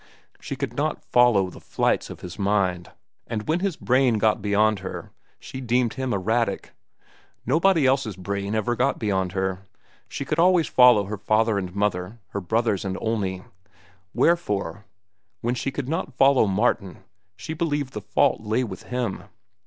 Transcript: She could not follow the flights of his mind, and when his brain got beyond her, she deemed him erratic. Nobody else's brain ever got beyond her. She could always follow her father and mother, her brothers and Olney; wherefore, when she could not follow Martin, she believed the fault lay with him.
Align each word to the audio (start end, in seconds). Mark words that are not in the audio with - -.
She 0.39 0.55
could 0.55 0.73
not 0.75 1.03
follow 1.05 1.51
the 1.51 1.59
flights 1.61 2.09
of 2.09 2.21
his 2.21 2.39
mind, 2.39 2.89
and 3.27 3.47
when 3.47 3.59
his 3.59 3.75
brain 3.77 4.17
got 4.17 4.41
beyond 4.41 4.79
her, 4.79 5.11
she 5.39 5.61
deemed 5.61 5.93
him 5.93 6.11
erratic. 6.11 6.71
Nobody 7.45 7.85
else's 7.85 8.15
brain 8.15 8.55
ever 8.55 8.75
got 8.75 8.97
beyond 8.97 9.33
her. 9.33 9.67
She 10.09 10.25
could 10.25 10.39
always 10.39 10.65
follow 10.65 11.03
her 11.03 11.19
father 11.19 11.59
and 11.59 11.75
mother, 11.75 12.17
her 12.29 12.41
brothers 12.41 12.83
and 12.83 12.97
Olney; 12.99 13.43
wherefore, 14.11 14.85
when 15.41 15.53
she 15.53 15.69
could 15.69 15.87
not 15.87 16.15
follow 16.17 16.47
Martin, 16.47 17.03
she 17.35 17.53
believed 17.53 17.93
the 17.93 18.01
fault 18.01 18.41
lay 18.41 18.63
with 18.63 18.81
him. 18.89 19.25